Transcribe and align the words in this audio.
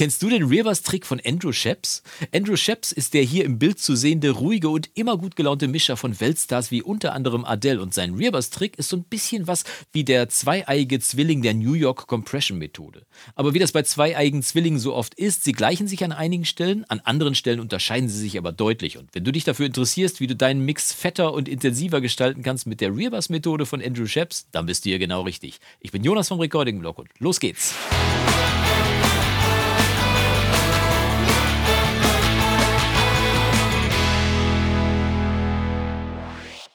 Kennst 0.00 0.22
du 0.22 0.30
den 0.30 0.44
Reverse-Trick 0.44 1.04
von 1.04 1.20
Andrew 1.26 1.52
Sheps? 1.52 2.02
Andrew 2.34 2.56
Sheps 2.56 2.90
ist 2.90 3.12
der 3.12 3.22
hier 3.22 3.44
im 3.44 3.58
Bild 3.58 3.78
zu 3.78 3.94
sehende, 3.94 4.30
ruhige 4.30 4.70
und 4.70 4.88
immer 4.94 5.18
gut 5.18 5.36
gelaunte 5.36 5.68
Mischer 5.68 5.98
von 5.98 6.18
Weltstars 6.18 6.70
wie 6.70 6.80
unter 6.80 7.12
anderem 7.12 7.44
Adele. 7.44 7.82
Und 7.82 7.92
sein 7.92 8.14
Reverse-Trick 8.14 8.78
ist 8.78 8.88
so 8.88 8.96
ein 8.96 9.02
bisschen 9.02 9.46
was 9.46 9.64
wie 9.92 10.02
der 10.02 10.30
zweieiige 10.30 11.00
Zwilling 11.00 11.42
der 11.42 11.52
New 11.52 11.74
York 11.74 12.06
Compression-Methode. 12.06 13.04
Aber 13.34 13.52
wie 13.52 13.58
das 13.58 13.72
bei 13.72 13.82
zweieigen 13.82 14.42
Zwillingen 14.42 14.80
so 14.80 14.94
oft 14.94 15.12
ist, 15.16 15.44
sie 15.44 15.52
gleichen 15.52 15.86
sich 15.86 16.02
an 16.02 16.12
einigen 16.12 16.46
Stellen, 16.46 16.86
an 16.88 17.00
anderen 17.00 17.34
Stellen 17.34 17.60
unterscheiden 17.60 18.08
sie 18.08 18.20
sich 18.20 18.38
aber 18.38 18.52
deutlich. 18.52 18.96
Und 18.96 19.14
wenn 19.14 19.24
du 19.24 19.32
dich 19.32 19.44
dafür 19.44 19.66
interessierst, 19.66 20.18
wie 20.18 20.28
du 20.28 20.34
deinen 20.34 20.64
Mix 20.64 20.94
fetter 20.94 21.34
und 21.34 21.46
intensiver 21.46 22.00
gestalten 22.00 22.42
kannst 22.42 22.66
mit 22.66 22.80
der 22.80 22.96
Reverse-Methode 22.96 23.66
von 23.66 23.82
Andrew 23.82 24.06
Sheps, 24.06 24.46
dann 24.50 24.64
bist 24.64 24.86
du 24.86 24.88
hier 24.88 24.98
genau 24.98 25.20
richtig. 25.20 25.60
Ich 25.78 25.92
bin 25.92 26.02
Jonas 26.02 26.28
vom 26.28 26.40
Recording 26.40 26.78
Blog 26.78 27.00
und 27.00 27.10
los 27.18 27.38
geht's. 27.38 27.74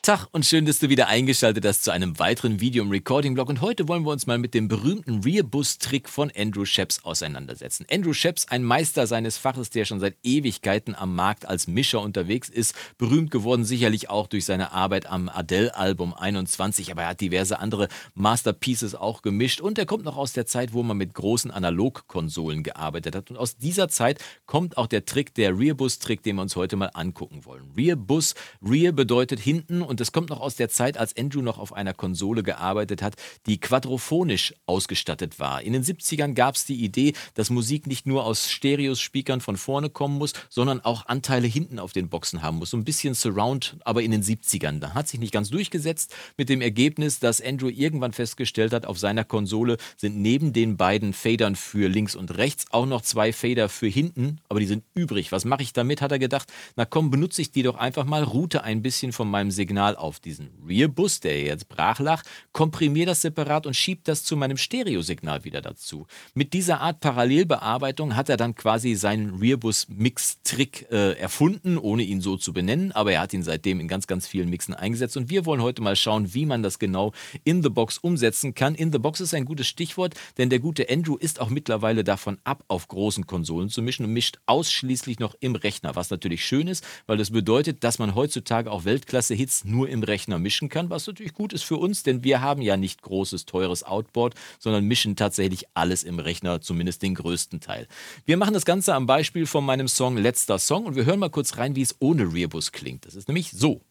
Tag 0.05 0.27
und 0.33 0.45
schön, 0.45 0.67
dass 0.67 0.77
du 0.77 0.89
wieder 0.89 1.07
eingeschaltet 1.07 1.65
hast 1.65 1.83
zu 1.83 1.89
einem 1.89 2.19
weiteren 2.19 2.59
Video 2.61 2.83
im 2.83 2.91
Recording-Blog. 2.91 3.49
Und 3.49 3.61
heute 3.61 3.87
wollen 3.87 4.03
wir 4.03 4.11
uns 4.11 4.27
mal 4.27 4.37
mit 4.37 4.53
dem 4.53 4.67
berühmten 4.67 5.23
Rear-Bus-Trick 5.23 6.07
von 6.07 6.31
Andrew 6.37 6.63
Sheps 6.63 7.03
auseinandersetzen. 7.03 7.87
Andrew 7.91 8.13
Sheps, 8.13 8.47
ein 8.47 8.63
Meister 8.63 9.07
seines 9.07 9.39
Faches, 9.39 9.71
der 9.71 9.83
schon 9.85 9.99
seit 9.99 10.15
Ewigkeiten 10.21 10.93
am 10.93 11.15
Markt 11.15 11.47
als 11.47 11.65
Mischer 11.65 12.01
unterwegs 12.01 12.49
ist. 12.49 12.75
Berühmt 12.99 13.31
geworden 13.31 13.65
sicherlich 13.65 14.11
auch 14.11 14.27
durch 14.27 14.45
seine 14.45 14.73
Arbeit 14.73 15.07
am 15.07 15.27
Adele-Album 15.27 16.13
21, 16.13 16.91
aber 16.91 17.01
er 17.01 17.07
hat 17.07 17.21
diverse 17.21 17.57
andere 17.57 17.87
Masterpieces 18.13 18.93
auch 18.93 19.23
gemischt. 19.23 19.59
Und 19.59 19.79
er 19.79 19.87
kommt 19.87 20.05
noch 20.05 20.17
aus 20.17 20.33
der 20.33 20.45
Zeit, 20.45 20.73
wo 20.73 20.83
man 20.83 20.97
mit 20.97 21.15
großen 21.15 21.49
Analogkonsolen 21.49 22.61
gearbeitet 22.61 23.15
hat. 23.15 23.31
Und 23.31 23.37
aus 23.37 23.57
dieser 23.57 23.89
Zeit 23.89 24.23
kommt 24.45 24.77
auch 24.77 24.85
der 24.85 25.05
Trick, 25.05 25.33
der 25.33 25.57
Rear-Bus-Trick, 25.57 26.21
den 26.21 26.35
wir 26.35 26.43
uns 26.43 26.55
heute 26.55 26.75
mal 26.75 26.91
angucken 26.93 27.43
wollen. 27.45 27.71
Rear-Bus, 27.75 28.35
Rear 28.61 28.91
bedeutet 28.91 29.39
hinten 29.39 29.81
und 29.81 29.94
und 29.95 30.01
das 30.01 30.11
kommt 30.11 30.29
noch 30.29 30.41
aus 30.41 30.57
der 30.57 30.67
Zeit, 30.67 30.97
als 30.97 31.15
Andrew 31.15 31.41
noch 31.41 31.57
auf 31.57 31.71
einer 31.71 31.93
Konsole 31.93 32.43
gearbeitet 32.43 33.01
hat, 33.01 33.15
die 33.45 33.61
quadrophonisch 33.61 34.53
ausgestattet 34.65 35.39
war. 35.39 35.61
In 35.61 35.71
den 35.71 35.85
70ern 35.85 36.33
gab 36.33 36.55
es 36.55 36.65
die 36.65 36.83
Idee, 36.83 37.13
dass 37.33 37.49
Musik 37.49 37.87
nicht 37.87 38.05
nur 38.05 38.25
aus 38.25 38.51
Stereospeakern 38.51 39.39
von 39.39 39.55
vorne 39.55 39.89
kommen 39.89 40.17
muss, 40.17 40.33
sondern 40.49 40.81
auch 40.81 41.05
Anteile 41.05 41.47
hinten 41.47 41.79
auf 41.79 41.93
den 41.93 42.09
Boxen 42.09 42.41
haben 42.41 42.57
muss. 42.57 42.71
So 42.71 42.77
ein 42.77 42.83
bisschen 42.83 43.13
Surround, 43.13 43.77
aber 43.85 44.03
in 44.03 44.11
den 44.11 44.21
70ern. 44.21 44.79
Da 44.81 44.93
hat 44.93 45.07
sich 45.07 45.17
nicht 45.17 45.31
ganz 45.31 45.49
durchgesetzt 45.49 46.13
mit 46.35 46.49
dem 46.49 46.59
Ergebnis, 46.59 47.19
dass 47.19 47.39
Andrew 47.39 47.69
irgendwann 47.69 48.11
festgestellt 48.11 48.73
hat, 48.73 48.85
auf 48.85 48.99
seiner 48.99 49.23
Konsole 49.23 49.77
sind 49.95 50.17
neben 50.17 50.51
den 50.51 50.75
beiden 50.75 51.13
Fadern 51.13 51.55
für 51.55 51.87
links 51.87 52.17
und 52.17 52.37
rechts 52.37 52.65
auch 52.71 52.85
noch 52.85 53.01
zwei 53.01 53.31
Fader 53.31 53.69
für 53.69 53.87
hinten, 53.87 54.41
aber 54.49 54.59
die 54.59 54.65
sind 54.65 54.83
übrig. 54.93 55.31
Was 55.31 55.45
mache 55.45 55.63
ich 55.63 55.71
damit? 55.71 56.01
Hat 56.01 56.11
er 56.11 56.19
gedacht, 56.19 56.51
na 56.75 56.83
komm, 56.83 57.11
benutze 57.11 57.41
ich 57.41 57.51
die 57.51 57.63
doch 57.63 57.75
einfach 57.75 58.03
mal, 58.03 58.23
route 58.23 58.65
ein 58.65 58.81
bisschen 58.81 59.13
von 59.13 59.29
meinem 59.29 59.51
Signal 59.51 59.84
Signal 59.85 59.95
auf 59.95 60.19
diesen 60.19 60.49
Rear-Bus, 60.67 61.19
der 61.19 61.41
jetzt 61.41 61.69
brach 61.69 61.99
lag, 61.99 62.23
komprimiere 62.51 63.07
das 63.07 63.21
separat 63.21 63.67
und 63.67 63.75
schiebe 63.75 64.01
das 64.03 64.23
zu 64.23 64.35
meinem 64.35 64.57
Stereosignal 64.57 65.43
wieder 65.43 65.61
dazu. 65.61 66.07
Mit 66.33 66.53
dieser 66.53 66.81
Art 66.81 66.99
Parallelbearbeitung 67.01 68.15
hat 68.15 68.29
er 68.29 68.37
dann 68.37 68.55
quasi 68.55 68.95
seinen 68.95 69.35
Rear-Bus-Mix-Trick 69.39 70.87
äh, 70.91 71.13
erfunden, 71.19 71.77
ohne 71.77 72.03
ihn 72.03 72.21
so 72.21 72.37
zu 72.37 72.53
benennen, 72.53 72.91
aber 72.93 73.13
er 73.13 73.21
hat 73.21 73.33
ihn 73.33 73.43
seitdem 73.43 73.79
in 73.79 73.87
ganz, 73.87 74.07
ganz 74.07 74.27
vielen 74.27 74.49
Mixen 74.49 74.73
eingesetzt 74.73 75.17
und 75.17 75.29
wir 75.29 75.45
wollen 75.45 75.61
heute 75.61 75.81
mal 75.81 75.95
schauen, 75.95 76.33
wie 76.33 76.45
man 76.45 76.63
das 76.63 76.79
genau 76.79 77.13
in 77.43 77.61
the 77.61 77.69
Box 77.69 77.97
umsetzen 77.97 78.55
kann. 78.55 78.75
In 78.75 78.91
the 78.91 78.99
Box 78.99 79.19
ist 79.19 79.33
ein 79.33 79.45
gutes 79.45 79.67
Stichwort, 79.67 80.15
denn 80.37 80.49
der 80.49 80.59
gute 80.59 80.89
Andrew 80.89 81.15
ist 81.15 81.39
auch 81.39 81.49
mittlerweile 81.49 82.03
davon 82.03 82.37
ab, 82.43 82.63
auf 82.67 82.87
großen 82.87 83.27
Konsolen 83.27 83.69
zu 83.69 83.81
mischen 83.81 84.05
und 84.05 84.13
mischt 84.13 84.39
ausschließlich 84.45 85.19
noch 85.19 85.35
im 85.39 85.55
Rechner, 85.55 85.95
was 85.95 86.09
natürlich 86.09 86.43
schön 86.45 86.67
ist, 86.67 86.83
weil 87.05 87.17
das 87.17 87.31
bedeutet, 87.31 87.83
dass 87.83 87.99
man 87.99 88.15
heutzutage 88.15 88.71
auch 88.71 88.85
Weltklasse-Hits 88.85 89.65
nur 89.75 89.89
im 89.89 90.03
Rechner 90.03 90.39
mischen 90.39 90.69
kann, 90.69 90.89
was 90.89 91.05
natürlich 91.07 91.33
gut 91.33 91.53
ist 91.53 91.63
für 91.63 91.77
uns, 91.77 92.03
denn 92.03 92.23
wir 92.23 92.41
haben 92.41 92.61
ja 92.61 92.77
nicht 92.77 93.01
großes, 93.01 93.45
teures 93.45 93.83
Outboard, 93.83 94.35
sondern 94.59 94.85
mischen 94.85 95.15
tatsächlich 95.15 95.65
alles 95.73 96.03
im 96.03 96.19
Rechner, 96.19 96.61
zumindest 96.61 97.01
den 97.01 97.15
größten 97.15 97.59
Teil. 97.59 97.87
Wir 98.25 98.37
machen 98.37 98.53
das 98.53 98.65
Ganze 98.65 98.95
am 98.95 99.05
Beispiel 99.05 99.45
von 99.45 99.65
meinem 99.65 99.87
Song 99.87 100.17
Letzter 100.17 100.59
Song 100.59 100.85
und 100.85 100.95
wir 100.95 101.05
hören 101.05 101.19
mal 101.19 101.29
kurz 101.29 101.57
rein, 101.57 101.75
wie 101.75 101.81
es 101.81 101.95
ohne 101.99 102.33
Rearbus 102.33 102.71
klingt. 102.71 103.05
Das 103.05 103.15
ist 103.15 103.27
nämlich 103.27 103.51
so. 103.51 103.81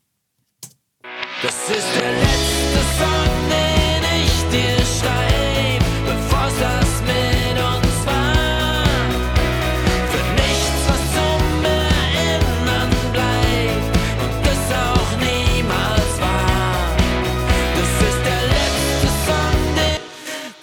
Das 1.43 1.69
ist 1.69 1.87
der 2.01 2.13
letzte 2.13 2.81
Song, 2.99 3.51
den 3.51 4.03
ich 4.25 4.43
dir 4.51 4.85
schreibe, 4.87 5.24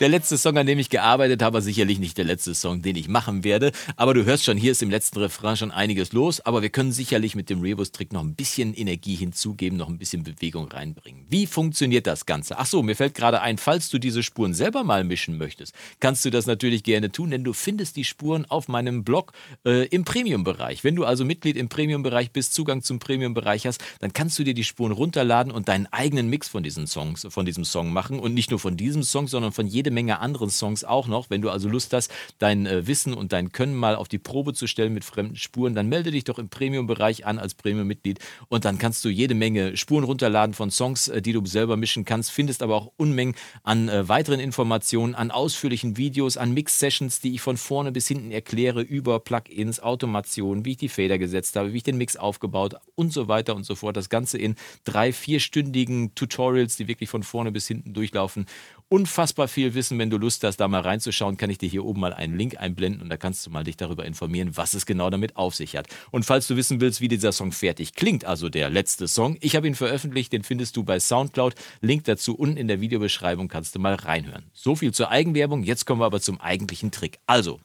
Der 0.01 0.09
letzte 0.09 0.39
Song, 0.39 0.57
an 0.57 0.65
dem 0.65 0.79
ich 0.79 0.89
gearbeitet 0.89 1.43
habe, 1.43 1.61
sicherlich 1.61 1.99
nicht 1.99 2.17
der 2.17 2.25
letzte 2.25 2.55
Song, 2.55 2.81
den 2.81 2.95
ich 2.95 3.07
machen 3.07 3.43
werde. 3.43 3.71
Aber 3.97 4.15
du 4.15 4.25
hörst 4.25 4.43
schon, 4.43 4.57
hier 4.57 4.71
ist 4.71 4.81
im 4.81 4.89
letzten 4.89 5.19
Refrain 5.19 5.55
schon 5.55 5.69
einiges 5.69 6.11
los. 6.11 6.41
Aber 6.41 6.63
wir 6.63 6.71
können 6.71 6.91
sicherlich 6.91 7.35
mit 7.35 7.51
dem 7.51 7.61
Rebus-Trick 7.61 8.11
noch 8.11 8.23
ein 8.23 8.33
bisschen 8.33 8.73
Energie 8.73 9.13
hinzugeben, 9.13 9.77
noch 9.77 9.89
ein 9.89 9.99
bisschen 9.99 10.23
Bewegung 10.23 10.69
reinbringen. 10.69 11.27
Wie 11.29 11.45
funktioniert 11.45 12.07
das 12.07 12.25
Ganze? 12.25 12.57
Ach 12.57 12.65
so, 12.65 12.81
mir 12.81 12.95
fällt 12.95 13.13
gerade 13.13 13.41
ein, 13.41 13.59
falls 13.59 13.89
du 13.89 13.99
diese 13.99 14.23
Spuren 14.23 14.55
selber 14.55 14.83
mal 14.83 15.03
mischen 15.03 15.37
möchtest, 15.37 15.75
kannst 15.99 16.25
du 16.25 16.31
das 16.31 16.47
natürlich 16.47 16.81
gerne 16.81 17.11
tun, 17.11 17.29
denn 17.29 17.43
du 17.43 17.53
findest 17.53 17.95
die 17.95 18.03
Spuren 18.03 18.45
auf 18.45 18.67
meinem 18.67 19.03
Blog 19.03 19.33
äh, 19.67 19.85
im 19.89 20.03
Premium-Bereich. 20.03 20.83
Wenn 20.83 20.95
du 20.95 21.05
also 21.05 21.25
Mitglied 21.25 21.57
im 21.57 21.69
Premium-Bereich 21.69 22.31
bist, 22.31 22.55
Zugang 22.55 22.81
zum 22.81 22.97
Premium-Bereich 22.97 23.67
hast, 23.67 23.79
dann 23.99 24.13
kannst 24.13 24.39
du 24.39 24.43
dir 24.43 24.55
die 24.55 24.63
Spuren 24.63 24.93
runterladen 24.93 25.51
und 25.51 25.67
deinen 25.67 25.85
eigenen 25.91 26.27
Mix 26.27 26.47
von 26.47 26.63
diesen 26.63 26.87
Songs, 26.87 27.27
von 27.29 27.45
diesem 27.45 27.65
Song 27.65 27.93
machen 27.93 28.19
und 28.19 28.33
nicht 28.33 28.49
nur 28.49 28.59
von 28.59 28.77
diesem 28.77 29.03
Song, 29.03 29.27
sondern 29.27 29.51
von 29.51 29.67
jede 29.91 29.93
Menge 29.93 30.19
anderen 30.19 30.49
Songs 30.49 30.83
auch 30.83 31.07
noch. 31.07 31.29
Wenn 31.29 31.41
du 31.41 31.49
also 31.49 31.67
Lust 31.69 31.93
hast, 31.93 32.11
dein 32.39 32.65
äh, 32.65 32.87
Wissen 32.87 33.13
und 33.13 33.33
dein 33.33 33.51
Können 33.51 33.75
mal 33.75 33.95
auf 33.95 34.07
die 34.07 34.17
Probe 34.17 34.53
zu 34.53 34.67
stellen 34.67 34.93
mit 34.93 35.03
fremden 35.03 35.35
Spuren, 35.35 35.75
dann 35.75 35.89
melde 35.89 36.11
dich 36.11 36.23
doch 36.23 36.39
im 36.39 36.49
Premium-Bereich 36.49 37.25
an 37.25 37.37
als 37.37 37.53
Premium-Mitglied 37.53 38.19
und 38.47 38.65
dann 38.65 38.77
kannst 38.77 39.03
du 39.03 39.09
jede 39.09 39.35
Menge 39.35 39.75
Spuren 39.75 40.03
runterladen 40.03 40.53
von 40.53 40.71
Songs, 40.71 41.09
äh, 41.09 41.21
die 41.21 41.33
du 41.33 41.45
selber 41.45 41.77
mischen 41.77 42.05
kannst, 42.05 42.31
findest 42.31 42.63
aber 42.63 42.75
auch 42.75 42.91
Unmengen 42.97 43.35
an 43.63 43.89
äh, 43.89 44.07
weiteren 44.07 44.39
Informationen, 44.39 45.13
an 45.13 45.31
ausführlichen 45.31 45.97
Videos, 45.97 46.37
an 46.37 46.53
Mix-Sessions, 46.53 47.19
die 47.19 47.35
ich 47.35 47.41
von 47.41 47.57
vorne 47.57 47.91
bis 47.91 48.07
hinten 48.07 48.31
erkläre 48.31 48.81
über 48.81 49.19
Plugins, 49.19 49.81
Automation, 49.81 50.63
wie 50.65 50.71
ich 50.71 50.77
die 50.77 50.89
Feder 50.89 51.17
gesetzt 51.17 51.55
habe, 51.55 51.73
wie 51.73 51.77
ich 51.77 51.83
den 51.83 51.97
Mix 51.97 52.15
aufgebaut 52.15 52.75
und 52.95 53.11
so 53.11 53.27
weiter 53.27 53.55
und 53.55 53.65
so 53.65 53.75
fort. 53.75 53.97
Das 53.97 54.09
Ganze 54.09 54.37
in 54.37 54.55
drei, 54.85 55.11
vierstündigen 55.11 56.15
Tutorials, 56.15 56.77
die 56.77 56.87
wirklich 56.87 57.09
von 57.09 57.23
vorne 57.23 57.51
bis 57.51 57.67
hinten 57.67 57.93
durchlaufen 57.93 58.45
unfassbar 58.91 59.47
viel 59.47 59.73
Wissen. 59.73 59.97
Wenn 59.97 60.09
du 60.09 60.17
Lust 60.17 60.43
hast, 60.43 60.57
da 60.57 60.67
mal 60.67 60.81
reinzuschauen, 60.81 61.37
kann 61.37 61.49
ich 61.49 61.57
dir 61.57 61.69
hier 61.69 61.85
oben 61.85 62.01
mal 62.01 62.13
einen 62.13 62.37
Link 62.37 62.59
einblenden 62.59 63.01
und 63.01 63.09
da 63.09 63.17
kannst 63.17 63.45
du 63.45 63.49
mal 63.49 63.63
dich 63.63 63.77
darüber 63.77 64.05
informieren, 64.05 64.57
was 64.57 64.73
es 64.73 64.85
genau 64.85 65.09
damit 65.09 65.37
auf 65.37 65.55
sich 65.55 65.75
hat. 65.77 65.87
Und 66.11 66.25
falls 66.25 66.47
du 66.47 66.57
wissen 66.57 66.81
willst, 66.81 66.99
wie 66.99 67.07
dieser 67.07 67.31
Song 67.31 67.53
fertig 67.53 67.93
klingt, 67.93 68.25
also 68.25 68.49
der 68.49 68.69
letzte 68.69 69.07
Song, 69.07 69.37
ich 69.39 69.55
habe 69.55 69.67
ihn 69.67 69.75
veröffentlicht, 69.75 70.33
den 70.33 70.43
findest 70.43 70.75
du 70.75 70.83
bei 70.83 70.99
Soundcloud. 70.99 71.55
Link 71.79 72.03
dazu 72.03 72.35
unten 72.35 72.57
in 72.57 72.67
der 72.67 72.81
Videobeschreibung 72.81 73.47
kannst 73.47 73.75
du 73.75 73.79
mal 73.79 73.95
reinhören. 73.95 74.51
So 74.53 74.75
viel 74.75 74.93
zur 74.93 75.09
Eigenwerbung. 75.09 75.63
Jetzt 75.63 75.85
kommen 75.85 76.01
wir 76.01 76.05
aber 76.05 76.19
zum 76.19 76.41
eigentlichen 76.41 76.91
Trick. 76.91 77.19
Also, 77.27 77.61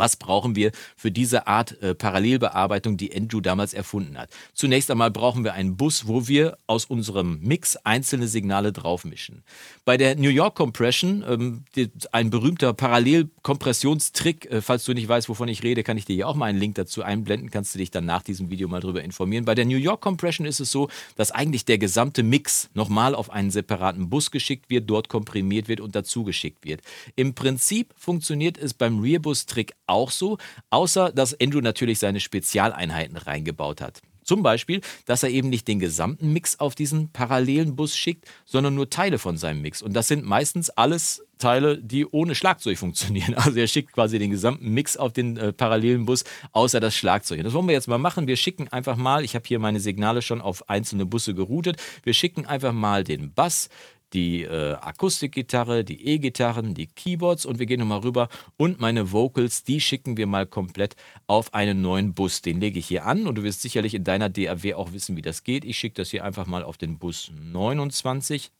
was 0.00 0.16
brauchen 0.16 0.56
wir 0.56 0.72
für 0.96 1.10
diese 1.10 1.46
Art 1.46 1.80
äh, 1.82 1.94
Parallelbearbeitung, 1.94 2.96
die 2.96 3.14
Andrew 3.14 3.42
damals 3.42 3.74
erfunden 3.74 4.16
hat? 4.16 4.30
Zunächst 4.54 4.90
einmal 4.90 5.10
brauchen 5.10 5.44
wir 5.44 5.52
einen 5.52 5.76
Bus, 5.76 6.08
wo 6.08 6.26
wir 6.26 6.56
aus 6.66 6.86
unserem 6.86 7.38
Mix 7.42 7.76
einzelne 7.76 8.26
Signale 8.26 8.72
draufmischen. 8.72 9.42
Bei 9.84 9.98
der 9.98 10.16
New 10.16 10.30
York 10.30 10.54
Compression, 10.54 11.22
ähm, 11.28 11.64
die, 11.76 11.90
ein 12.12 12.30
berühmter 12.30 12.72
Parallelkompressionstrick, 12.72 14.50
äh, 14.50 14.62
falls 14.62 14.84
du 14.84 14.94
nicht 14.94 15.06
weißt, 15.06 15.28
wovon 15.28 15.48
ich 15.48 15.62
rede, 15.62 15.82
kann 15.82 15.98
ich 15.98 16.06
dir 16.06 16.14
hier 16.14 16.28
auch 16.28 16.34
mal 16.34 16.46
einen 16.46 16.58
Link 16.58 16.76
dazu 16.76 17.02
einblenden, 17.02 17.50
kannst 17.50 17.74
du 17.74 17.78
dich 17.78 17.90
dann 17.90 18.06
nach 18.06 18.22
diesem 18.22 18.48
Video 18.48 18.68
mal 18.68 18.80
darüber 18.80 19.04
informieren. 19.04 19.44
Bei 19.44 19.54
der 19.54 19.66
New 19.66 19.76
York 19.76 20.00
Compression 20.00 20.46
ist 20.46 20.60
es 20.60 20.72
so, 20.72 20.88
dass 21.16 21.30
eigentlich 21.30 21.66
der 21.66 21.76
gesamte 21.76 22.22
Mix 22.22 22.70
nochmal 22.72 23.14
auf 23.14 23.28
einen 23.28 23.50
separaten 23.50 24.08
Bus 24.08 24.30
geschickt 24.30 24.70
wird, 24.70 24.88
dort 24.88 25.10
komprimiert 25.10 25.68
wird 25.68 25.80
und 25.80 25.94
dazu 25.94 26.24
geschickt 26.24 26.64
wird. 26.64 26.80
Im 27.16 27.34
Prinzip 27.34 27.92
funktioniert 27.98 28.56
es 28.56 28.72
beim 28.72 29.00
Rearbus-Trick 29.00 29.74
auch 29.90 30.10
so, 30.10 30.38
außer 30.70 31.12
dass 31.12 31.38
Andrew 31.40 31.60
natürlich 31.60 31.98
seine 31.98 32.20
Spezialeinheiten 32.20 33.16
reingebaut 33.16 33.80
hat. 33.80 34.00
Zum 34.30 34.44
Beispiel, 34.44 34.80
dass 35.06 35.22
er 35.24 35.30
eben 35.30 35.48
nicht 35.48 35.66
den 35.66 35.80
gesamten 35.80 36.32
Mix 36.32 36.60
auf 36.60 36.76
diesen 36.76 37.10
parallelen 37.10 37.74
Bus 37.74 37.96
schickt, 37.96 38.26
sondern 38.44 38.76
nur 38.76 38.88
Teile 38.88 39.18
von 39.18 39.36
seinem 39.36 39.60
Mix. 39.62 39.82
Und 39.82 39.94
das 39.94 40.08
sind 40.08 40.24
meistens 40.24 40.70
alles 40.70 41.24
Teile, 41.38 41.78
die 41.78 42.06
ohne 42.06 42.36
Schlagzeug 42.36 42.78
funktionieren. 42.78 43.34
Also 43.40 43.58
er 43.58 43.66
schickt 43.66 43.92
quasi 43.92 44.20
den 44.20 44.30
gesamten 44.30 44.72
Mix 44.72 44.96
auf 44.96 45.12
den 45.12 45.36
äh, 45.36 45.52
parallelen 45.52 46.04
Bus, 46.04 46.22
außer 46.52 46.78
das 46.78 46.94
Schlagzeug. 46.94 47.42
Das 47.42 47.54
wollen 47.54 47.66
wir 47.66 47.72
jetzt 47.72 47.88
mal 47.88 47.98
machen. 47.98 48.28
Wir 48.28 48.36
schicken 48.36 48.68
einfach 48.68 48.96
mal, 48.96 49.24
ich 49.24 49.34
habe 49.34 49.48
hier 49.48 49.58
meine 49.58 49.80
Signale 49.80 50.22
schon 50.22 50.40
auf 50.40 50.68
einzelne 50.68 51.06
Busse 51.06 51.34
geroutet, 51.34 51.78
wir 52.04 52.12
schicken 52.14 52.46
einfach 52.46 52.72
mal 52.72 53.02
den 53.02 53.32
Bass, 53.32 53.68
die 54.12 54.42
äh, 54.42 54.74
Akustikgitarre, 54.74 55.84
die 55.84 56.06
E-Gitarren, 56.06 56.74
die 56.74 56.86
Keyboards 56.86 57.46
und 57.46 57.58
wir 57.58 57.66
gehen 57.66 57.80
nochmal 57.80 58.00
rüber 58.00 58.28
und 58.56 58.80
meine 58.80 59.12
Vocals, 59.12 59.64
die 59.64 59.80
schicken 59.80 60.16
wir 60.16 60.26
mal 60.26 60.46
komplett 60.46 60.96
auf 61.26 61.54
einen 61.54 61.80
neuen 61.82 62.14
Bus. 62.14 62.42
Den 62.42 62.60
lege 62.60 62.78
ich 62.78 62.86
hier 62.86 63.06
an 63.06 63.26
und 63.26 63.36
du 63.36 63.42
wirst 63.42 63.62
sicherlich 63.62 63.94
in 63.94 64.04
deiner 64.04 64.28
DAW 64.28 64.74
auch 64.74 64.92
wissen, 64.92 65.16
wie 65.16 65.22
das 65.22 65.44
geht. 65.44 65.64
Ich 65.64 65.78
schicke 65.78 65.94
das 65.94 66.10
hier 66.10 66.24
einfach 66.24 66.46
mal 66.46 66.64
auf 66.64 66.76
den 66.76 66.98
Bus 66.98 67.30
29 67.34 68.50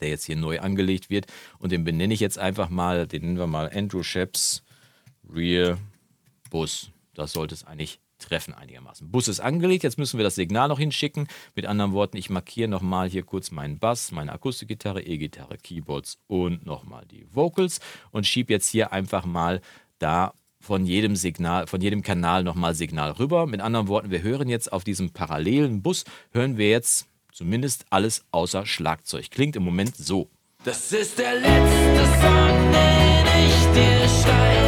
der 0.00 0.08
jetzt 0.08 0.24
hier 0.24 0.36
neu 0.36 0.60
angelegt 0.60 1.08
wird. 1.08 1.26
Und 1.58 1.72
den 1.72 1.84
benenne 1.84 2.12
ich 2.12 2.20
jetzt 2.20 2.38
einfach 2.38 2.68
mal, 2.68 3.06
den 3.06 3.22
nennen 3.22 3.38
wir 3.38 3.46
mal 3.46 3.70
Andrew 3.72 4.02
Sheps 4.02 4.62
Rear 5.32 5.78
Bus. 6.50 6.90
Das 7.14 7.32
sollte 7.32 7.54
es 7.54 7.64
eigentlich 7.64 8.00
treffen 8.24 8.54
einigermaßen. 8.54 9.10
Bus 9.10 9.28
ist 9.28 9.40
angelegt, 9.40 9.84
jetzt 9.84 9.98
müssen 9.98 10.18
wir 10.18 10.24
das 10.24 10.34
Signal 10.34 10.68
noch 10.68 10.78
hinschicken. 10.78 11.28
Mit 11.54 11.66
anderen 11.66 11.92
Worten, 11.92 12.16
ich 12.16 12.30
markiere 12.30 12.68
nochmal 12.68 13.08
hier 13.08 13.22
kurz 13.22 13.50
meinen 13.50 13.78
Bass, 13.78 14.12
meine 14.12 14.32
Akustikgitarre, 14.32 15.02
E-Gitarre, 15.02 15.58
Keyboards 15.58 16.18
und 16.26 16.66
nochmal 16.66 17.04
die 17.06 17.26
Vocals 17.32 17.80
und 18.10 18.26
schiebe 18.26 18.52
jetzt 18.52 18.68
hier 18.68 18.92
einfach 18.92 19.24
mal 19.24 19.60
da 19.98 20.32
von 20.60 20.86
jedem 20.86 21.14
Signal, 21.14 21.66
von 21.66 21.80
jedem 21.80 22.02
Kanal 22.02 22.42
nochmal 22.42 22.74
Signal 22.74 23.12
rüber. 23.12 23.46
Mit 23.46 23.60
anderen 23.60 23.88
Worten, 23.88 24.10
wir 24.10 24.22
hören 24.22 24.48
jetzt 24.48 24.72
auf 24.72 24.82
diesem 24.82 25.10
parallelen 25.10 25.82
Bus, 25.82 26.04
hören 26.32 26.56
wir 26.56 26.70
jetzt 26.70 27.06
zumindest 27.32 27.84
alles 27.90 28.24
außer 28.30 28.64
Schlagzeug. 28.64 29.30
Klingt 29.30 29.56
im 29.56 29.62
Moment 29.62 29.96
so. 29.96 30.30
Das 30.64 30.92
ist 30.92 31.18
der 31.18 31.34
letzte 31.34 32.04
Song, 32.20 32.72
den 32.72 33.26
ich 33.46 33.66
dir 33.74 34.08
schreibe, 34.08 34.63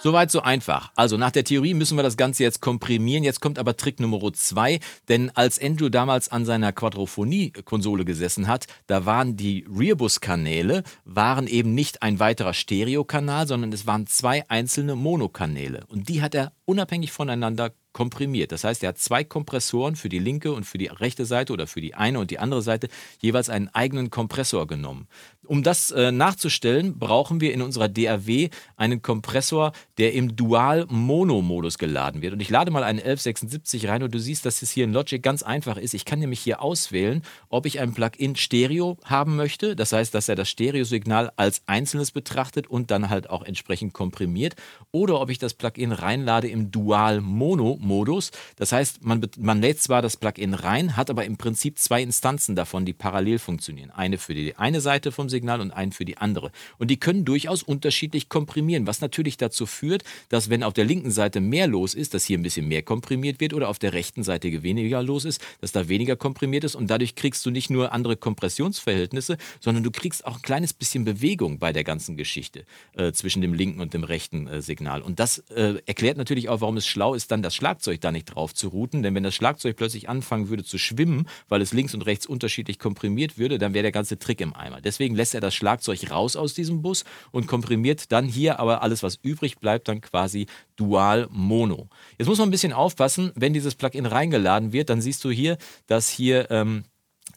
Soweit 0.00 0.30
so 0.30 0.42
einfach. 0.42 0.92
Also 0.94 1.16
nach 1.16 1.32
der 1.32 1.42
Theorie 1.42 1.74
müssen 1.74 1.96
wir 1.96 2.04
das 2.04 2.16
Ganze 2.16 2.44
jetzt 2.44 2.60
komprimieren. 2.60 3.24
Jetzt 3.24 3.40
kommt 3.40 3.58
aber 3.58 3.76
Trick 3.76 3.98
Nummer 3.98 4.32
zwei, 4.32 4.78
denn 5.08 5.30
als 5.34 5.60
Andrew 5.60 5.88
damals 5.88 6.28
an 6.28 6.44
seiner 6.44 6.72
Quadrophonie-Konsole 6.72 8.04
gesessen 8.04 8.46
hat, 8.46 8.66
da 8.86 9.06
waren 9.06 9.36
die 9.36 9.66
Rearbus-Kanäle 9.68 10.84
waren 11.04 11.48
eben 11.48 11.74
nicht 11.74 12.02
ein 12.02 12.20
weiterer 12.20 12.54
Stereokanal, 12.54 13.48
sondern 13.48 13.72
es 13.72 13.88
waren 13.88 14.06
zwei 14.06 14.48
einzelne 14.48 14.94
Monokanäle 14.94 15.84
und 15.88 16.08
die 16.08 16.22
hat 16.22 16.34
er 16.34 16.52
unabhängig 16.64 17.10
voneinander 17.10 17.72
komprimiert. 17.92 18.52
Das 18.52 18.62
heißt, 18.62 18.84
er 18.84 18.90
hat 18.90 18.98
zwei 18.98 19.24
Kompressoren 19.24 19.96
für 19.96 20.08
die 20.08 20.20
linke 20.20 20.52
und 20.52 20.64
für 20.64 20.78
die 20.78 20.86
rechte 20.86 21.24
Seite 21.24 21.52
oder 21.52 21.66
für 21.66 21.80
die 21.80 21.94
eine 21.94 22.20
und 22.20 22.30
die 22.30 22.38
andere 22.38 22.62
Seite 22.62 22.88
jeweils 23.20 23.48
einen 23.48 23.68
eigenen 23.68 24.10
Kompressor 24.10 24.68
genommen. 24.68 25.08
Um 25.48 25.62
das 25.62 25.90
äh, 25.90 26.12
nachzustellen, 26.12 26.98
brauchen 26.98 27.40
wir 27.40 27.54
in 27.54 27.62
unserer 27.62 27.88
DAW 27.88 28.50
einen 28.76 29.00
Kompressor, 29.00 29.72
der 29.96 30.12
im 30.12 30.36
Dual-Mono-Modus 30.36 31.78
geladen 31.78 32.20
wird. 32.20 32.34
Und 32.34 32.40
ich 32.40 32.50
lade 32.50 32.70
mal 32.70 32.84
einen 32.84 32.98
1176 32.98 33.88
rein 33.88 34.02
und 34.02 34.12
du 34.12 34.18
siehst, 34.18 34.44
dass 34.44 34.60
es 34.60 34.70
hier 34.70 34.84
in 34.84 34.92
Logic 34.92 35.22
ganz 35.22 35.42
einfach 35.42 35.78
ist. 35.78 35.94
Ich 35.94 36.04
kann 36.04 36.18
nämlich 36.18 36.40
hier 36.40 36.60
auswählen, 36.60 37.22
ob 37.48 37.64
ich 37.64 37.80
ein 37.80 37.94
Plugin 37.94 38.36
Stereo 38.36 38.98
haben 39.04 39.36
möchte. 39.36 39.74
Das 39.74 39.94
heißt, 39.94 40.14
dass 40.14 40.28
er 40.28 40.36
das 40.36 40.50
Stereosignal 40.50 41.32
als 41.36 41.62
einzelnes 41.64 42.10
betrachtet 42.10 42.66
und 42.66 42.90
dann 42.90 43.08
halt 43.08 43.30
auch 43.30 43.42
entsprechend 43.42 43.94
komprimiert. 43.94 44.54
Oder 44.92 45.18
ob 45.18 45.30
ich 45.30 45.38
das 45.38 45.54
Plugin 45.54 45.92
reinlade 45.92 46.48
im 46.48 46.70
Dual-Mono-Modus. 46.70 48.32
Das 48.56 48.72
heißt, 48.72 49.02
man, 49.02 49.26
man 49.38 49.62
lädt 49.62 49.80
zwar 49.80 50.02
das 50.02 50.18
Plugin 50.18 50.52
rein, 50.52 50.94
hat 50.94 51.08
aber 51.08 51.24
im 51.24 51.38
Prinzip 51.38 51.78
zwei 51.78 52.02
Instanzen 52.02 52.54
davon, 52.54 52.84
die 52.84 52.92
parallel 52.92 53.38
funktionieren. 53.38 53.90
Eine 53.90 54.18
für 54.18 54.34
die 54.34 54.54
eine 54.54 54.82
Seite 54.82 55.10
vom 55.10 55.30
Signal 55.30 55.37
Signal 55.38 55.60
und 55.60 55.70
einen 55.70 55.92
für 55.92 56.04
die 56.04 56.18
andere. 56.18 56.50
Und 56.78 56.90
die 56.90 56.98
können 56.98 57.24
durchaus 57.24 57.62
unterschiedlich 57.62 58.28
komprimieren, 58.28 58.88
was 58.88 59.00
natürlich 59.00 59.36
dazu 59.36 59.66
führt, 59.66 60.02
dass 60.30 60.50
wenn 60.50 60.64
auf 60.64 60.74
der 60.74 60.84
linken 60.84 61.12
Seite 61.12 61.40
mehr 61.40 61.68
los 61.68 61.94
ist, 61.94 62.12
dass 62.12 62.24
hier 62.24 62.36
ein 62.38 62.42
bisschen 62.42 62.66
mehr 62.66 62.82
komprimiert 62.82 63.38
wird 63.38 63.54
oder 63.54 63.68
auf 63.68 63.78
der 63.78 63.92
rechten 63.92 64.24
Seite 64.24 64.62
weniger 64.64 65.00
los 65.02 65.24
ist, 65.24 65.40
dass 65.60 65.70
da 65.70 65.88
weniger 65.88 66.16
komprimiert 66.16 66.64
ist 66.64 66.74
und 66.74 66.90
dadurch 66.90 67.14
kriegst 67.14 67.46
du 67.46 67.50
nicht 67.50 67.70
nur 67.70 67.92
andere 67.92 68.16
Kompressionsverhältnisse, 68.16 69.36
sondern 69.60 69.84
du 69.84 69.92
kriegst 69.92 70.26
auch 70.26 70.36
ein 70.36 70.42
kleines 70.42 70.72
bisschen 70.72 71.04
Bewegung 71.04 71.60
bei 71.60 71.72
der 71.72 71.84
ganzen 71.84 72.16
Geschichte 72.16 72.64
äh, 72.96 73.12
zwischen 73.12 73.40
dem 73.40 73.54
linken 73.54 73.80
und 73.80 73.94
dem 73.94 74.02
rechten 74.02 74.48
äh, 74.48 74.60
Signal. 74.60 75.02
Und 75.02 75.20
das 75.20 75.38
äh, 75.50 75.74
erklärt 75.86 76.16
natürlich 76.16 76.48
auch, 76.48 76.60
warum 76.60 76.76
es 76.76 76.86
schlau 76.86 77.14
ist, 77.14 77.30
dann 77.30 77.42
das 77.42 77.54
Schlagzeug 77.54 78.00
da 78.00 78.10
nicht 78.10 78.24
drauf 78.24 78.54
zu 78.54 78.68
routen, 78.68 79.04
denn 79.04 79.14
wenn 79.14 79.22
das 79.22 79.36
Schlagzeug 79.36 79.76
plötzlich 79.76 80.08
anfangen 80.08 80.48
würde 80.48 80.64
zu 80.64 80.78
schwimmen, 80.78 81.28
weil 81.48 81.62
es 81.62 81.72
links 81.72 81.94
und 81.94 82.02
rechts 82.02 82.26
unterschiedlich 82.26 82.80
komprimiert 82.80 83.38
würde, 83.38 83.58
dann 83.58 83.72
wäre 83.74 83.84
der 83.84 83.92
ganze 83.92 84.18
Trick 84.18 84.40
im 84.40 84.54
Eimer. 84.54 84.80
Deswegen 84.80 85.14
lässt 85.14 85.27
lässt 85.28 85.34
er 85.34 85.40
das 85.42 85.54
Schlagzeug 85.54 86.10
raus 86.10 86.36
aus 86.36 86.54
diesem 86.54 86.80
Bus 86.80 87.04
und 87.32 87.46
komprimiert 87.46 88.12
dann 88.12 88.24
hier 88.24 88.58
aber 88.58 88.82
alles, 88.82 89.02
was 89.02 89.18
übrig 89.22 89.58
bleibt, 89.58 89.88
dann 89.88 90.00
quasi 90.00 90.46
dual 90.76 91.28
mono. 91.30 91.88
Jetzt 92.16 92.28
muss 92.28 92.38
man 92.38 92.48
ein 92.48 92.50
bisschen 92.50 92.72
aufpassen, 92.72 93.32
wenn 93.34 93.52
dieses 93.52 93.74
Plugin 93.74 94.06
reingeladen 94.06 94.72
wird, 94.72 94.88
dann 94.88 95.02
siehst 95.02 95.22
du 95.24 95.30
hier, 95.30 95.58
dass 95.86 96.08
hier 96.08 96.50
ähm, 96.50 96.84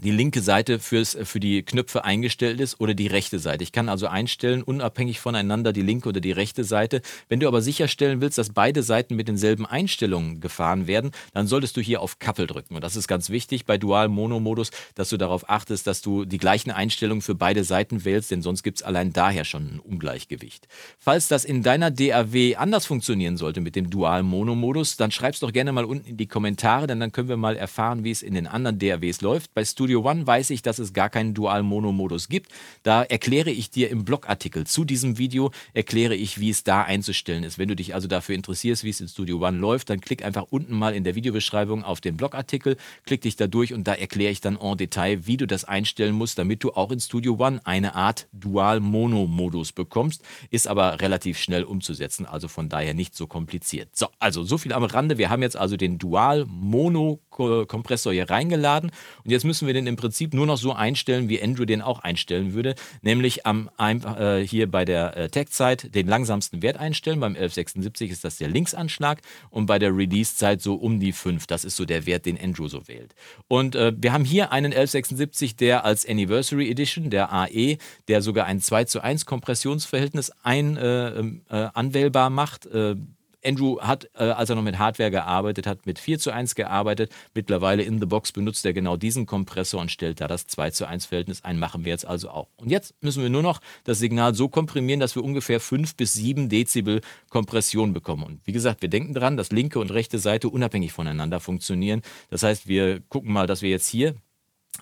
die 0.04 0.12
linke 0.12 0.42
Seite 0.42 0.80
fürs, 0.80 1.18
für 1.24 1.40
die 1.40 1.64
Knöpfe 1.64 2.04
eingestellt 2.04 2.60
ist 2.60 2.80
oder 2.80 2.94
die 2.94 3.08
rechte 3.08 3.38
Seite. 3.40 3.64
Ich 3.64 3.72
kann 3.72 3.88
also 3.88 4.08
einstellen, 4.08 4.64
unabhängig 4.64 5.20
voneinander, 5.20 5.74
die 5.74 5.84
linke 5.84 6.10
oder 6.10 6.20
die 6.20 6.32
rechte 6.32 6.64
Seite. 6.64 7.02
Wenn 7.30 7.40
du 7.40 7.48
aber 7.48 7.62
sicherstellen 7.62 8.20
willst, 8.20 8.38
dass 8.38 8.50
beide 8.50 8.82
Seiten 8.82 9.16
mit 9.16 9.28
denselben 9.28 9.66
Einstellungen 9.66 10.42
gefahren 10.42 10.88
werden, 10.88 11.12
dann 11.34 11.46
solltest 11.46 11.78
du 11.78 11.82
hier 11.82 12.02
auf 12.02 12.18
Couple 12.18 12.48
drücken. 12.48 12.76
Und 12.76 12.84
das 12.84 12.96
ist 12.96 13.08
ganz 13.08 13.30
wichtig 13.30 13.66
bei 13.66 13.78
Dual-Mono-Modus, 13.78 14.72
dass 14.96 15.10
du 15.10 15.18
darauf 15.18 15.50
achtest, 15.50 15.86
dass 15.86 16.02
du 16.02 16.26
die 16.26 16.40
gleichen 16.40 16.72
Einstellungen 16.72 17.22
für 17.22 17.36
beide 17.36 17.64
Seiten 17.64 18.04
wählst, 18.04 18.32
denn 18.32 18.42
sonst 18.42 18.64
gibt 18.64 18.80
es 18.80 18.84
allein 18.84 19.14
daher 19.14 19.46
schon 19.46 19.76
ein 19.76 19.80
Ungleichgewicht. 19.80 20.68
Falls 20.98 21.28
das 21.28 21.46
in 21.46 21.62
deiner 21.62 21.92
DAW 21.92 22.56
anders 22.56 22.88
funktionieren 22.88 23.38
sollte 23.38 23.62
mit 23.62 23.76
dem 23.76 23.90
Dual-Mono-Modus, 23.92 24.98
dann 24.98 25.12
schreib's 25.12 25.42
doch 25.42 25.54
gerne 25.54 25.72
mal 25.72 25.86
unten 25.86 26.08
in 26.08 26.18
die 26.18 26.28
Kommentare, 26.28 26.88
denn 26.88 27.00
dann 27.00 27.12
können 27.12 27.30
wir 27.30 27.38
mal 27.38 27.56
erfahren, 27.56 28.04
wie 28.04 28.12
es 28.12 28.24
in 28.24 28.34
den 28.34 28.48
anderen 28.48 28.80
DAWs 28.80 29.22
läuft. 29.22 29.54
Bei 29.54 29.64
Studio 29.64 29.91
Studio 29.92 30.10
One 30.10 30.26
weiß 30.26 30.52
ich, 30.52 30.62
dass 30.62 30.80
es 30.80 30.94
gar 30.94 31.10
keinen 31.10 31.34
Dual-Mono-Modus 31.34 32.30
gibt. 32.30 32.50
Da 32.84 33.04
erkläre 33.04 33.52
ich 33.52 33.72
dir 33.72 33.90
im 33.90 34.06
Blogartikel 34.06 34.66
zu 34.66 34.86
diesem 34.86 35.18
Video, 35.18 35.52
erkläre 35.74 36.16
ich, 36.16 36.40
wie 36.40 36.50
es 36.50 36.64
da 36.64 36.84
einzustellen 36.84 37.44
ist. 37.44 37.60
Wenn 37.60 37.68
du 37.68 37.76
dich 37.76 37.94
also 37.94 38.08
dafür 38.08 38.36
interessierst, 38.36 38.86
wie 38.86 38.90
es 38.90 39.02
in 39.02 39.10
Studio 39.10 39.46
One 39.46 39.58
läuft, 39.58 39.90
dann 39.90 40.00
klick 40.00 40.24
einfach 40.24 40.46
unten 40.50 40.76
mal 40.76 40.96
in 40.96 41.04
der 41.04 41.16
Videobeschreibung 41.16 41.84
auf 41.84 42.00
den 42.00 42.16
Blogartikel, 42.16 42.78
klick 43.06 43.20
dich 43.20 43.36
da 43.36 43.48
durch 43.48 43.74
und 43.74 43.86
da 43.86 43.94
erkläre 43.94 44.32
ich 44.32 44.40
dann 44.40 44.56
en 44.56 44.78
Detail, 44.78 45.28
wie 45.28 45.36
du 45.36 45.46
das 45.46 45.66
einstellen 45.66 46.16
musst, 46.16 46.40
damit 46.40 46.64
du 46.64 46.72
auch 46.72 46.92
in 46.92 47.02
Studio 47.02 47.36
One 47.38 47.60
eine 47.66 47.94
Art 47.94 48.30
Dual-Mono-Modus 48.32 49.74
bekommst. 49.74 50.24
Ist 50.52 50.70
aber 50.70 51.02
relativ 51.02 51.38
schnell 51.38 51.66
umzusetzen, 51.66 52.26
also 52.26 52.48
von 52.48 52.70
daher 52.70 52.94
nicht 52.94 53.14
so 53.14 53.28
kompliziert. 53.28 53.90
So, 53.94 54.08
also 54.20 54.46
so 54.46 54.58
viel 54.58 54.72
am 54.72 54.86
Rande. 54.86 55.18
Wir 55.18 55.30
haben 55.30 55.42
jetzt 55.42 55.58
also 55.58 55.76
den 55.76 55.98
Dual-Mono-Kompressor 55.98 58.14
hier 58.14 58.30
reingeladen 58.30 58.92
und 59.24 59.32
jetzt 59.32 59.44
müssen 59.44 59.68
wir 59.68 59.71
den 59.74 59.82
den 59.82 59.88
im 59.88 59.96
Prinzip 59.96 60.34
nur 60.34 60.46
noch 60.46 60.58
so 60.58 60.74
einstellen, 60.74 61.30
wie 61.30 61.42
Andrew 61.42 61.66
den 61.66 61.82
auch 61.82 62.00
einstellen 62.00 62.54
würde, 62.54 62.76
nämlich 63.02 63.46
am 63.46 63.70
äh, 63.80 64.40
hier 64.40 64.70
bei 64.70 64.86
der 64.86 65.18
äh, 65.18 65.30
Tag-Zeit 65.30 65.94
den 65.94 66.08
langsamsten 66.08 66.62
Wert 66.62 66.78
einstellen. 66.78 67.20
Beim 67.20 67.34
1176 67.34 68.12
ist 68.12 68.24
das 68.24 68.38
der 68.38 68.48
Linksanschlag 68.48 69.22
und 69.50 69.66
bei 69.66 69.80
der 69.80 69.96
Release-Zeit 69.96 70.62
so 70.62 70.76
um 70.76 71.00
die 71.00 71.12
5. 71.12 71.48
Das 71.48 71.66
ist 71.66 71.76
so 71.76 71.86
der 71.86 72.06
Wert, 72.06 72.26
den 72.26 72.40
Andrew 72.40 72.68
so 72.68 72.88
wählt. 72.88 73.16
Und 73.48 73.76
äh, 73.76 73.94
wir 73.98 74.14
haben 74.14 74.26
hier 74.26 74.52
einen 74.52 74.72
1176, 74.72 75.56
der 75.56 75.86
als 75.86 76.08
Anniversary 76.08 76.70
Edition, 76.70 77.10
der 77.10 77.32
AE, 77.34 77.78
der 78.08 78.22
sogar 78.22 78.46
ein 78.46 78.62
2 78.62 78.86
zu 78.86 79.02
1 79.02 79.26
Kompressionsverhältnis 79.26 80.32
ein, 80.44 80.78
äh, 80.78 81.10
ähm, 81.10 81.42
äh, 81.50 81.68
anwählbar 81.74 82.30
macht 82.30 82.66
äh, 82.68 82.96
Andrew 83.44 83.80
hat, 83.80 84.10
äh, 84.14 84.24
als 84.24 84.50
er 84.50 84.56
noch 84.56 84.64
mit 84.64 84.78
Hardware 84.78 85.12
gearbeitet 85.12 85.68
hat, 85.68 85.86
mit 85.86 86.00
4 86.00 86.20
zu 86.20 86.32
1 86.32 86.56
gearbeitet. 86.56 87.12
Mittlerweile 87.34 87.84
in 87.84 88.00
the 88.00 88.06
Box 88.06 88.32
benutzt 88.32 88.66
er 88.66 88.74
genau 88.74 88.98
diesen 88.98 89.26
Kompressor 89.26 89.82
und 89.82 89.92
stellt 89.92 90.22
da 90.22 90.28
das 90.28 90.48
2 90.48 90.72
zu 90.72 90.88
1 90.88 91.06
Verhältnis 91.08 91.44
ein. 91.44 91.60
Machen 91.60 91.86
wir 91.86 91.92
jetzt 91.92 92.06
also 92.06 92.30
auch. 92.30 92.48
Und 92.58 92.70
jetzt 92.70 92.94
müssen 93.02 93.24
wir 93.24 93.30
nur 93.30 93.44
noch 93.44 93.62
das 93.84 94.00
Signal 94.00 94.36
so 94.36 94.50
komprimieren, 94.50 95.00
dass 95.00 95.16
wir 95.16 95.24
ungefähr 95.24 95.60
5 95.60 95.96
bis 95.96 96.14
7 96.14 96.50
Dezibel 96.50 97.02
Kompression 97.30 97.94
bekommen. 97.94 98.24
Und 98.24 98.42
wie 98.46 98.52
gesagt, 98.52 98.82
wir 98.82 98.90
denken 98.90 99.14
dran, 99.14 99.38
dass 99.38 99.52
linke 99.52 99.80
und 99.80 99.92
rechte 99.92 100.20
Seite 100.20 100.50
unabhängig 100.50 100.92
voneinander 100.92 101.40
funktionieren. 101.40 102.02
Das 102.30 102.44
heißt, 102.44 102.68
wir 102.68 103.02
gucken 103.02 103.34
mal, 103.34 103.48
dass 103.48 103.62
wir 103.62 103.70
jetzt 103.70 103.88
hier 103.88 104.16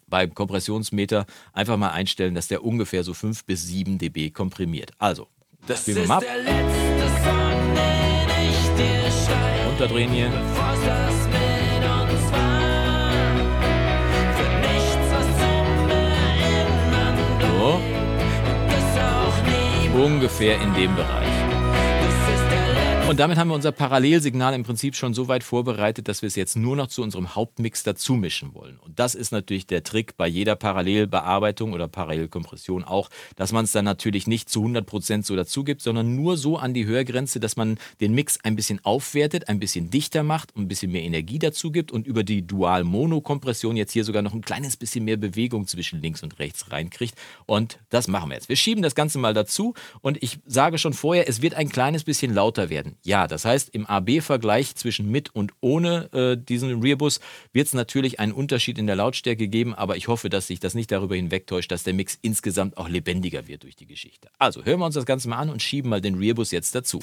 beim 0.08 0.34
Kompressionsmeter 0.34 1.26
einfach 1.54 1.78
mal 1.78 1.92
einstellen, 1.92 2.36
dass 2.36 2.48
der 2.48 2.64
ungefähr 2.64 3.04
so 3.04 3.14
5 3.14 3.46
bis 3.46 3.68
7 3.68 3.98
dB 3.98 4.32
komprimiert. 4.32 4.92
Also, 4.98 5.28
das 5.68 5.88
ist 5.88 5.98
der 5.98 6.06
letzte 6.06 6.69
Runterdrehen 9.80 10.12
hier. 10.12 10.30
So. 17.40 17.80
Ungefähr 19.98 20.62
in 20.62 20.74
dem 20.74 20.96
Bereich. 20.96 21.29
Und 23.10 23.20
damit 23.20 23.40
haben 23.40 23.48
wir 23.48 23.56
unser 23.56 23.72
Parallelsignal 23.72 24.54
im 24.54 24.62
Prinzip 24.62 24.96
schon 24.96 25.16
so 25.16 25.28
weit 25.28 25.44
vorbereitet, 25.44 26.08
dass 26.08 26.22
wir 26.22 26.28
es 26.28 26.36
jetzt 26.36 26.56
nur 26.56 26.76
noch 26.76 26.86
zu 26.86 27.02
unserem 27.02 27.34
Hauptmix 27.34 27.82
dazu 27.82 28.14
mischen 28.14 28.54
wollen. 28.54 28.78
Und 28.78 29.00
das 29.00 29.16
ist 29.16 29.32
natürlich 29.32 29.66
der 29.66 29.84
Trick 29.84 30.16
bei 30.16 30.28
jeder 30.28 30.56
Parallelbearbeitung 30.56 31.74
oder 31.74 31.88
Parallelkompression 31.88 32.84
auch, 32.84 33.10
dass 33.36 33.52
man 33.52 33.66
es 33.66 33.72
dann 33.72 33.84
natürlich 33.84 34.28
nicht 34.28 34.48
zu 34.48 34.64
100% 34.64 35.26
so 35.26 35.36
dazu 35.36 35.64
gibt, 35.64 35.82
sondern 35.82 36.16
nur 36.16 36.38
so 36.38 36.60
an 36.60 36.76
die 36.76 36.86
Hörgrenze, 36.86 37.40
dass 37.40 37.58
man 37.58 37.80
den 38.00 38.14
Mix 38.14 38.38
ein 38.44 38.56
bisschen 38.56 38.80
aufwertet, 38.86 39.50
ein 39.50 39.60
bisschen 39.60 39.90
dichter 39.90 40.22
macht 40.22 40.56
und 40.56 40.66
ein 40.66 40.68
bisschen 40.68 40.92
mehr 40.92 41.02
Energie 41.02 41.40
dazu 41.40 41.72
gibt 41.72 41.92
und 41.92 42.06
über 42.06 42.24
die 42.24 42.46
Dual-Mono-Kompression 42.46 43.76
jetzt 43.76 43.92
hier 43.92 44.04
sogar 44.04 44.22
noch 44.22 44.36
ein 44.36 44.42
kleines 44.42 44.78
bisschen 44.78 45.04
mehr 45.04 45.18
Bewegung 45.18 45.66
zwischen 45.66 46.00
links 46.00 46.22
und 46.22 46.38
rechts 46.38 46.72
reinkriegt. 46.72 47.16
Und 47.48 47.80
das 47.90 48.08
machen 48.08 48.30
wir 48.30 48.36
jetzt. 48.36 48.50
Wir 48.50 48.56
schieben 48.56 48.84
das 48.84 48.94
Ganze 48.94 49.18
mal 49.18 49.34
dazu 49.34 49.74
und 50.02 50.22
ich 50.22 50.38
sage 50.46 50.78
schon 50.78 50.94
vorher, 50.94 51.28
es 51.28 51.42
wird 51.42 51.56
ein 51.56 51.70
kleines 51.70 52.04
bisschen 52.04 52.36
lauter 52.36 52.70
werden. 52.70 52.98
Ja, 53.04 53.28
das 53.28 53.46
heißt, 53.46 53.70
im 53.70 53.86
AB-Vergleich 53.86 54.76
zwischen 54.76 55.10
mit 55.10 55.34
und 55.34 55.54
ohne 55.62 56.12
äh, 56.14 56.38
diesen 56.38 56.82
Rearbus 56.82 57.20
wird 57.54 57.68
es 57.68 57.74
natürlich 57.74 58.20
einen 58.20 58.34
Unterschied 58.34 58.78
in 58.78 58.88
der 58.88 58.96
Lautstärke 58.96 59.48
geben, 59.48 59.74
aber 59.74 59.98
ich 59.98 60.08
hoffe, 60.08 60.30
dass 60.30 60.48
sich 60.48 60.60
das 60.60 60.74
nicht 60.74 60.92
darüber 60.92 61.16
hinwegtäuscht, 61.16 61.72
dass 61.72 61.84
der 61.84 61.94
Mix 61.94 62.18
insgesamt 62.22 62.78
auch 62.78 62.90
lebendiger 62.90 63.48
wird 63.48 63.64
durch 63.64 63.76
die 63.76 63.86
Geschichte. 63.86 64.30
Also 64.38 64.66
hören 64.66 64.80
wir 64.80 64.86
uns 64.86 64.96
das 64.96 65.06
Ganze 65.06 65.30
mal 65.30 65.38
an 65.38 65.50
und 65.50 65.62
schieben 65.62 65.90
mal 65.90 66.02
den 66.02 66.16
Rearbus 66.16 66.52
jetzt 66.52 66.76
dazu. 66.76 67.00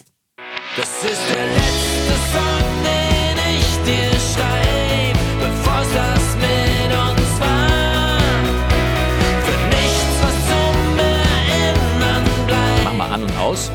Das 0.77 0.89
ist 1.03 1.21
der 1.31 1.47
letzte 1.47 2.15
Song, 2.33 2.85
den 2.85 3.39
ich 3.57 3.71
dir 3.87 4.11
schreib, 4.21 5.17
bevor 5.41 5.81
es 5.81 5.93
das 5.95 6.37
mit 6.37 6.93
uns 6.93 7.41
war. 7.41 8.19
Für 9.47 9.67
nichts, 9.69 10.17
was 10.21 10.37
zum 10.51 10.99
Erinnern 10.99 12.47
bleibt. 12.47 12.85
Mach 12.85 12.93
mal 12.93 13.11
an 13.13 13.23
und 13.23 13.37
aus. 13.39 13.71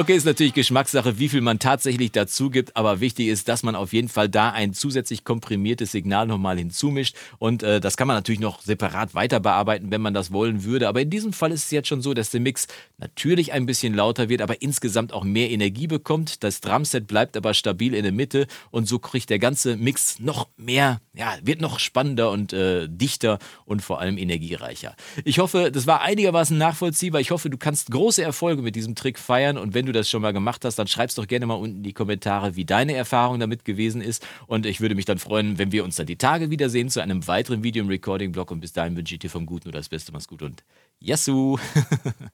Okay, 0.00 0.16
ist 0.16 0.24
natürlich 0.24 0.54
Geschmackssache, 0.54 1.18
wie 1.18 1.28
viel 1.28 1.42
man 1.42 1.58
tatsächlich 1.58 2.10
dazu 2.10 2.48
gibt, 2.48 2.74
aber 2.74 3.00
wichtig 3.00 3.28
ist, 3.28 3.48
dass 3.48 3.62
man 3.62 3.74
auf 3.76 3.92
jeden 3.92 4.08
Fall 4.08 4.30
da 4.30 4.48
ein 4.48 4.72
zusätzlich 4.72 5.24
komprimiertes 5.24 5.92
Signal 5.92 6.26
nochmal 6.26 6.56
hinzumischt 6.56 7.14
und 7.38 7.62
äh, 7.62 7.80
das 7.80 7.98
kann 7.98 8.08
man 8.08 8.16
natürlich 8.16 8.40
noch 8.40 8.62
separat 8.62 9.14
weiter 9.14 9.40
bearbeiten, 9.40 9.90
wenn 9.90 10.00
man 10.00 10.14
das 10.14 10.32
wollen 10.32 10.64
würde, 10.64 10.88
aber 10.88 11.02
in 11.02 11.10
diesem 11.10 11.34
Fall 11.34 11.52
ist 11.52 11.64
es 11.64 11.70
jetzt 11.70 11.88
schon 11.88 12.00
so, 12.00 12.14
dass 12.14 12.30
der 12.30 12.40
Mix 12.40 12.66
natürlich 12.96 13.52
ein 13.52 13.66
bisschen 13.66 13.92
lauter 13.92 14.30
wird, 14.30 14.40
aber 14.40 14.62
insgesamt 14.62 15.12
auch 15.12 15.22
mehr 15.22 15.50
Energie 15.50 15.86
bekommt. 15.86 16.44
Das 16.44 16.62
Drumset 16.62 17.06
bleibt 17.06 17.36
aber 17.36 17.52
stabil 17.52 17.92
in 17.92 18.02
der 18.02 18.12
Mitte 18.12 18.46
und 18.70 18.88
so 18.88 18.98
kriegt 18.98 19.28
der 19.28 19.38
ganze 19.38 19.76
Mix 19.76 20.18
noch 20.18 20.48
mehr, 20.56 21.02
ja, 21.12 21.34
wird 21.42 21.60
noch 21.60 21.78
spannender 21.78 22.30
und 22.30 22.54
äh, 22.54 22.88
dichter 22.88 23.38
und 23.66 23.82
vor 23.82 24.00
allem 24.00 24.16
energiereicher. 24.16 24.96
Ich 25.26 25.40
hoffe, 25.40 25.70
das 25.70 25.86
war 25.86 26.00
einigermaßen 26.00 26.56
nachvollziehbar. 26.56 27.20
Ich 27.20 27.32
hoffe, 27.32 27.50
du 27.50 27.58
kannst 27.58 27.90
große 27.90 28.22
Erfolge 28.22 28.62
mit 28.62 28.76
diesem 28.76 28.94
Trick 28.94 29.18
feiern 29.18 29.58
und 29.58 29.74
wenn 29.74 29.84
du 29.84 29.89
das 29.92 30.08
schon 30.08 30.22
mal 30.22 30.32
gemacht 30.32 30.64
hast, 30.64 30.78
dann 30.78 30.86
schreib's 30.86 31.14
doch 31.14 31.26
gerne 31.26 31.46
mal 31.46 31.54
unten 31.54 31.78
in 31.78 31.82
die 31.82 31.92
Kommentare, 31.92 32.56
wie 32.56 32.64
deine 32.64 32.94
Erfahrung 32.94 33.40
damit 33.40 33.64
gewesen 33.64 34.00
ist. 34.00 34.26
Und 34.46 34.66
ich 34.66 34.80
würde 34.80 34.94
mich 34.94 35.04
dann 35.04 35.18
freuen, 35.18 35.58
wenn 35.58 35.72
wir 35.72 35.84
uns 35.84 35.96
dann 35.96 36.06
die 36.06 36.16
Tage 36.16 36.50
wiedersehen 36.50 36.88
zu 36.88 37.00
einem 37.00 37.26
weiteren 37.26 37.62
Video 37.62 37.82
im 37.82 37.88
Recording-Blog. 37.88 38.50
Und 38.50 38.60
bis 38.60 38.72
dahin 38.72 38.96
wünsche 38.96 39.14
ich 39.14 39.20
dir 39.20 39.30
vom 39.30 39.46
Guten 39.46 39.68
nur 39.68 39.72
das 39.72 39.88
Beste, 39.88 40.12
mach's 40.12 40.28
gut 40.28 40.42
und 40.42 40.62
Yassou! 41.00 41.58